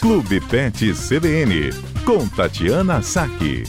[0.00, 1.72] Clube Pet CBN,
[2.06, 3.64] com Tatiana Saque.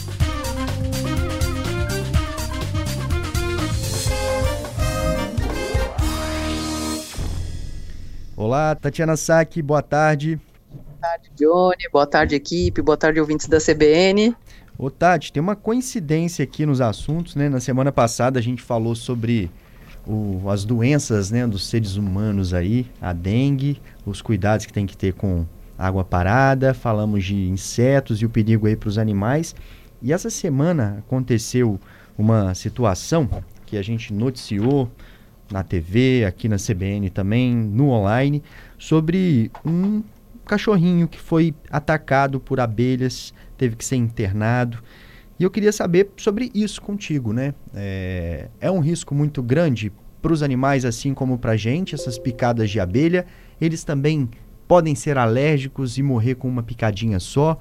[8.38, 10.39] Olá, Tatiana Saque, boa tarde.
[10.71, 11.89] Boa tarde, Johnny.
[11.91, 12.80] Boa tarde, equipe.
[12.80, 14.36] Boa tarde, ouvintes da CBN.
[14.77, 17.50] Ô, Tati, tem uma coincidência aqui nos assuntos, né?
[17.50, 19.50] Na semana passada a gente falou sobre
[20.05, 24.95] o, as doenças né, dos seres humanos aí, a dengue, os cuidados que tem que
[24.95, 25.48] ter com
[25.79, 29.55] água parada, falamos de insetos e o perigo aí para os animais.
[30.02, 31.79] E essa semana aconteceu
[32.17, 33.29] uma situação
[33.65, 34.91] que a gente noticiou
[35.49, 38.43] na TV, aqui na CBN também, no online,
[38.77, 40.03] sobre um
[40.45, 44.80] cachorrinho que foi atacado por abelhas, teve que ser internado.
[45.39, 47.53] E eu queria saber sobre isso contigo, né?
[47.73, 49.91] É, é um risco muito grande
[50.21, 53.25] para os animais, assim como para a gente, essas picadas de abelha.
[53.61, 54.30] Eles também
[54.70, 57.58] podem ser alérgicos e morrer com uma picadinha só.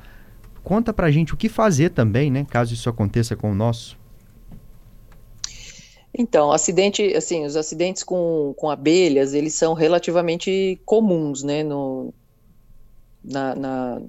[0.63, 2.47] Conta para a gente o que fazer também, né?
[2.51, 3.97] Caso isso aconteça com o nosso.
[6.13, 12.13] Então, acidente, assim, os acidentes com, com abelhas, eles são relativamente comuns, né, no,
[13.25, 14.03] na, na,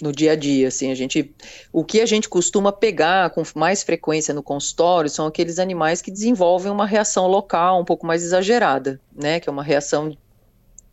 [0.00, 1.34] no dia a dia, assim, a gente,
[1.72, 6.10] o que a gente costuma pegar com mais frequência no consultório são aqueles animais que
[6.10, 10.14] desenvolvem uma reação local um pouco mais exagerada, né, que é uma reação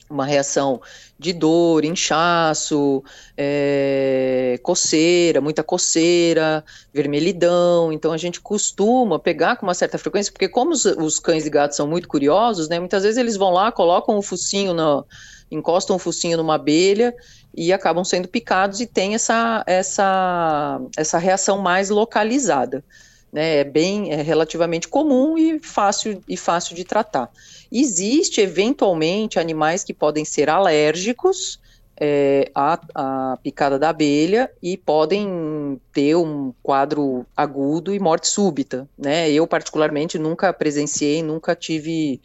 [0.10, 0.82] uma reação
[1.20, 3.04] de dor, inchaço,
[3.36, 6.64] é, coceira, muita coceira,
[6.94, 7.92] vermelhidão.
[7.92, 11.50] Então a gente costuma pegar com uma certa frequência, porque como os, os cães e
[11.50, 12.80] gatos são muito curiosos, né?
[12.80, 15.04] Muitas vezes eles vão lá, colocam o um focinho na,
[15.52, 17.14] encostam o um focinho numa abelha
[17.56, 22.84] e acabam sendo picados e tem essa, essa, essa reação mais localizada.
[23.32, 27.30] Né, é bem é relativamente comum e fácil e fácil de tratar.
[27.72, 31.60] Existe eventualmente animais que podem ser alérgicos
[32.00, 38.88] é, à, à picada da abelha e podem ter um quadro agudo e morte súbita,
[38.98, 39.30] né?
[39.32, 42.22] Eu particularmente nunca presenciei, nunca tive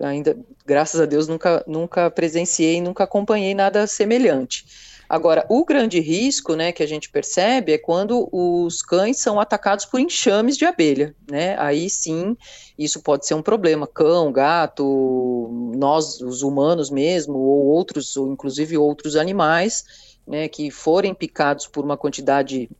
[0.00, 0.36] ainda,
[0.66, 4.64] graças a Deus, nunca, nunca presenciei, nunca acompanhei nada semelhante.
[5.12, 9.84] Agora, o grande risco, né, que a gente percebe é quando os cães são atacados
[9.84, 11.54] por enxames de abelha, né?
[11.58, 12.34] Aí sim,
[12.78, 13.86] isso pode ser um problema.
[13.86, 19.84] Cão, gato, nós, os humanos mesmo, ou outros, ou inclusive outros animais,
[20.26, 22.70] né, que forem picados por uma quantidade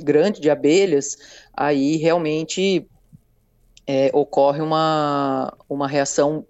[0.00, 1.18] grande de abelhas,
[1.52, 2.86] aí realmente
[3.84, 6.46] é, ocorre uma, uma reação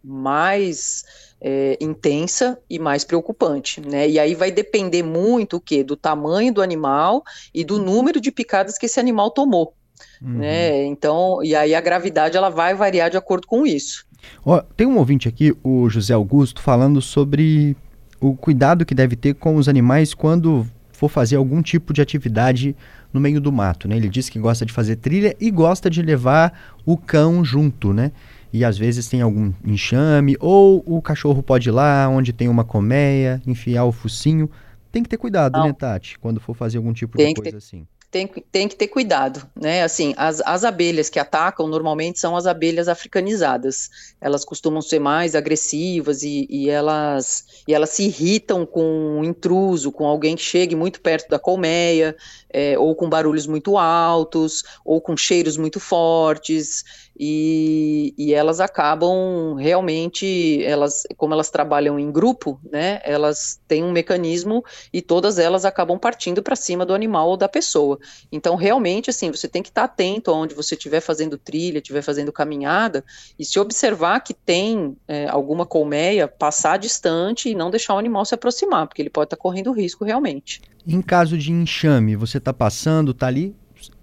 [0.00, 1.04] mais
[1.46, 4.08] é, intensa e mais preocupante, né?
[4.08, 7.22] E aí vai depender muito o que do tamanho do animal
[7.52, 9.74] e do número de picadas que esse animal tomou,
[10.22, 10.38] uhum.
[10.38, 10.86] né?
[10.86, 14.06] Então, e aí a gravidade ela vai variar de acordo com isso.
[14.42, 17.76] Ó, tem um ouvinte aqui, o José Augusto, falando sobre
[18.18, 22.74] o cuidado que deve ter com os animais quando for fazer algum tipo de atividade
[23.12, 23.96] no meio do mato, né?
[23.96, 28.12] Ele diz que gosta de fazer trilha e gosta de levar o cão junto, né?
[28.54, 32.62] E às vezes tem algum enxame, ou o cachorro pode ir lá onde tem uma
[32.62, 34.48] colmeia, enfiar o focinho.
[34.92, 35.66] Tem que ter cuidado, Não.
[35.66, 37.84] né, Tati, quando for fazer algum tipo tem de coisa ter, assim.
[38.14, 39.82] Tem, tem que ter cuidado, né?
[39.82, 43.90] Assim, as, as abelhas que atacam normalmente são as abelhas africanizadas.
[44.20, 49.90] Elas costumam ser mais agressivas e, e elas, e elas se irritam com um intruso,
[49.90, 52.16] com alguém que chegue muito perto da colmeia,
[52.48, 56.84] é, ou com barulhos muito altos, ou com cheiros muito fortes
[57.18, 63.92] e, e, elas acabam realmente, elas, como elas trabalham em grupo, né, elas têm um
[63.92, 67.98] mecanismo e todas elas acabam partindo para cima do animal ou da pessoa.
[68.30, 72.32] Então, realmente, assim, você tem que estar atento aonde você estiver fazendo trilha, estiver fazendo
[72.32, 73.04] caminhada,
[73.38, 78.24] e se observar que tem é, alguma colmeia, passar distante e não deixar o animal
[78.24, 80.60] se aproximar, porque ele pode estar correndo risco realmente.
[80.86, 83.54] Em caso de enxame, você está passando, está ali,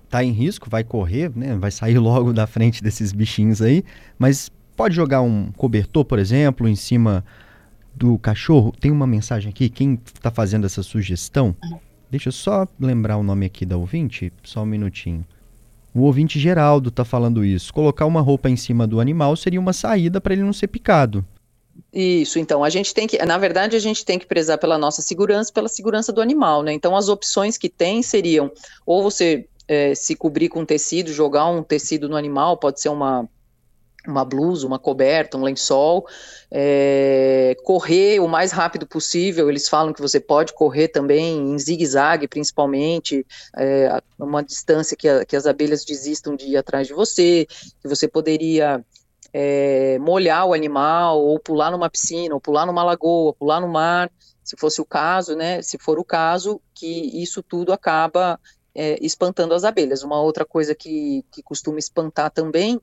[0.04, 1.56] está em risco, vai correr, né?
[1.56, 3.84] Vai sair logo da frente desses bichinhos aí,
[4.18, 7.24] mas pode jogar um cobertor, por exemplo, em cima
[7.96, 8.74] do cachorro.
[8.80, 11.56] Tem uma mensagem aqui, quem está fazendo essa sugestão?
[12.12, 15.26] Deixa eu só lembrar o nome aqui da ouvinte, só um minutinho.
[15.96, 17.74] O ouvinte Geraldo está falando isso.
[17.74, 21.26] Colocar uma roupa em cima do animal seria uma saída para ele não ser picado.
[21.94, 25.02] Isso, então, a gente tem que, na verdade, a gente tem que prezar pela nossa
[25.02, 26.74] segurança, pela segurança do animal, né?
[26.74, 28.52] Então, as opções que tem seriam,
[28.86, 33.26] ou você é, se cobrir com tecido, jogar um tecido no animal, pode ser uma
[34.08, 36.06] uma blusa, uma coberta, um lençol,
[36.50, 39.50] é, correr o mais rápido possível.
[39.50, 43.26] Eles falam que você pode correr também em zigue-zague, principalmente,
[43.58, 47.48] é, uma distância que, a, que as abelhas desistam de ir atrás de você,
[47.82, 48.84] que você poderia
[49.34, 54.12] é, molhar o animal, ou pular numa piscina, ou pular numa lagoa, pular no mar,
[54.44, 55.62] se fosse o caso, né?
[55.62, 58.40] Se for o caso, que isso tudo acaba
[58.74, 60.04] é, espantando as abelhas.
[60.04, 62.82] Uma outra coisa que, que costuma espantar também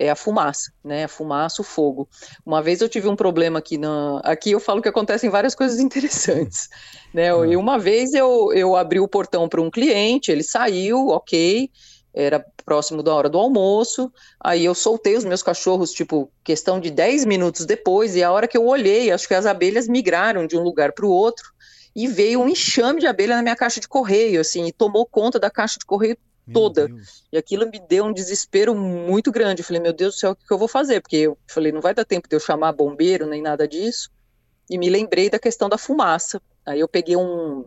[0.00, 1.04] é a fumaça, né?
[1.04, 2.08] A fumaça, o fogo.
[2.44, 4.20] Uma vez eu tive um problema aqui na.
[4.24, 6.70] Aqui eu falo que acontecem várias coisas interessantes.
[7.12, 7.28] Né?
[7.28, 11.70] E uma vez eu, eu abri o portão para um cliente, ele saiu, ok
[12.12, 16.90] era próximo da hora do almoço, aí eu soltei os meus cachorros, tipo, questão de
[16.90, 20.56] 10 minutos depois, e a hora que eu olhei, acho que as abelhas migraram de
[20.56, 21.52] um lugar para o outro,
[21.94, 25.38] e veio um enxame de abelha na minha caixa de correio, assim, e tomou conta
[25.38, 26.16] da caixa de correio
[26.52, 26.88] toda.
[27.32, 29.60] E aquilo me deu um desespero muito grande.
[29.60, 31.00] Eu falei, meu Deus do céu, o que eu vou fazer?
[31.00, 34.10] Porque eu falei, não vai dar tempo de eu chamar bombeiro nem nada disso.
[34.68, 36.40] E me lembrei da questão da fumaça.
[36.64, 37.64] Aí eu peguei um,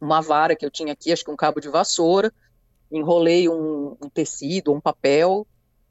[0.00, 2.32] uma vara que eu tinha aqui, acho que um cabo de vassoura,
[2.90, 5.46] enrolei um, um tecido, um papel,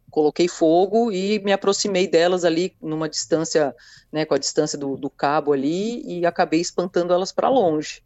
[0.09, 3.75] coloquei fogo e me aproximei delas ali numa distância,
[4.11, 8.01] né, com a distância do, do cabo ali e acabei espantando elas para longe.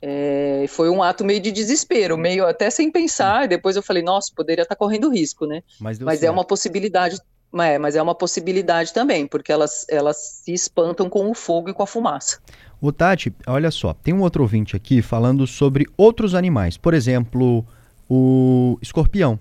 [0.00, 3.48] É, foi um ato meio de desespero, meio até sem pensar.
[3.48, 5.62] Depois eu falei, nossa, poderia estar tá correndo risco, né?
[5.80, 7.18] Mas, mas é uma possibilidade,
[7.58, 11.74] é, mas é uma possibilidade também, porque elas, elas se espantam com o fogo e
[11.74, 12.38] com a fumaça.
[12.80, 16.76] O Tati, olha só, tem um outro ouvinte aqui falando sobre outros animais.
[16.76, 17.64] Por exemplo,
[18.08, 19.38] o escorpião.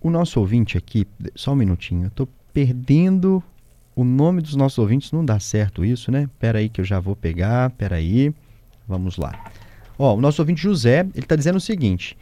[0.00, 1.06] O nosso ouvinte aqui,
[1.36, 3.42] só um minutinho, eu estou perdendo
[3.94, 6.28] o nome dos nossos ouvintes, não dá certo isso, né?
[6.38, 8.34] Pera aí que eu já vou pegar, pera aí,
[8.92, 9.50] vamos lá.
[9.98, 12.16] Ó, o nosso ouvinte José, ele está dizendo o seguinte,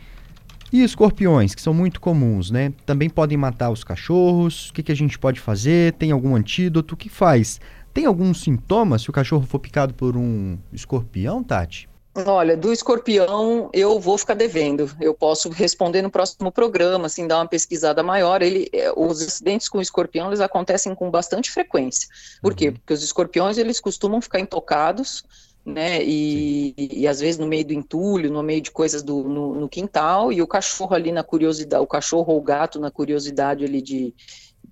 [0.72, 2.72] e escorpiões, que são muito comuns, né?
[2.86, 5.94] Também podem matar os cachorros, o que, que a gente pode fazer?
[5.94, 6.94] Tem algum antídoto?
[6.94, 7.60] O que faz?
[7.92, 11.90] Tem algum sintoma se o cachorro for picado por um escorpião, Tati?
[12.14, 14.90] Olha, do escorpião eu vou ficar devendo.
[15.00, 18.42] Eu posso responder no próximo programa, assim, dar uma pesquisada maior.
[18.42, 22.08] Ele, é, os acidentes com escorpião eles acontecem com bastante frequência.
[22.42, 22.56] Por uhum.
[22.56, 22.72] quê?
[22.72, 25.24] Porque os escorpiões eles costumam ficar intocados,
[25.70, 26.02] né?
[26.02, 29.54] E, e, e, às vezes no meio do entulho, no meio de coisas do, no,
[29.54, 33.64] no quintal, e o cachorro ali na curiosidade, o cachorro ou o gato na curiosidade
[33.64, 34.14] ali de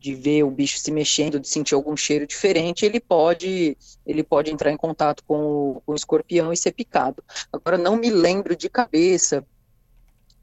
[0.00, 4.53] de ver o bicho se mexendo, de sentir algum cheiro diferente, ele pode ele pode
[4.53, 7.23] entrar em contato com o, com o escorpião e ser picado.
[7.53, 9.44] Agora não me lembro de cabeça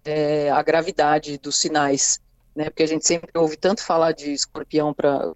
[0.04, 2.20] é, a gravidade dos sinais,
[2.56, 2.66] né?
[2.66, 5.34] Porque a gente sempre ouve tanto falar de escorpião para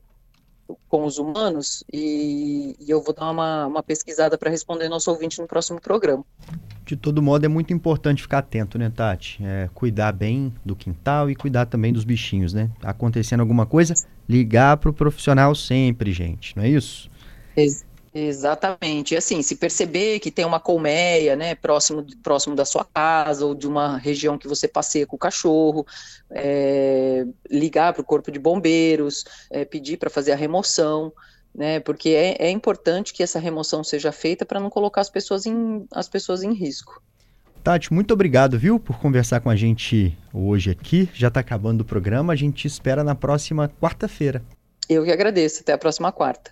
[0.90, 5.40] com os humanos e, e, eu vou dar uma, uma pesquisada para responder nosso ouvinte
[5.40, 6.26] no próximo programa.
[6.84, 9.40] De todo modo, é muito importante ficar atento, né, Tati?
[9.44, 12.72] É, cuidar bem do quintal e cuidar também dos bichinhos, né?
[12.82, 13.94] Acontecendo alguma coisa,
[14.28, 17.10] ligar para o profissional sempre, gente, não é isso?
[17.56, 19.14] Ex exatamente.
[19.14, 23.56] E assim, se perceber que tem uma colmeia, né, próximo, próximo da sua casa ou
[23.56, 25.86] de uma região que você passeia com o cachorro,
[26.32, 31.12] é, ligar para o corpo de bombeiros, é, pedir para fazer a remoção
[31.54, 31.80] né?
[31.80, 35.86] Porque é, é importante que essa remoção seja feita para não colocar as pessoas em,
[35.92, 37.02] as pessoas em risco.
[37.64, 41.10] Tati, muito obrigado, viu, por conversar com a gente hoje aqui.
[41.14, 44.42] Já está acabando o programa, a gente te espera na próxima quarta-feira.
[44.88, 45.62] Eu que agradeço.
[45.62, 46.44] Até a próxima quarta.